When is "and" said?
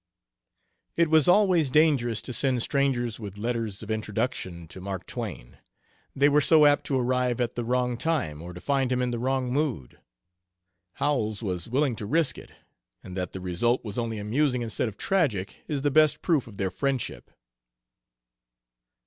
13.03-13.15